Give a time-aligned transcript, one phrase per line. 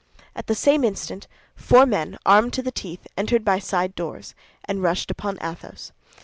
[0.35, 4.33] At the same instant, four men, armed to the teeth, entered by side doors,
[4.65, 5.91] and rushed upon Athos.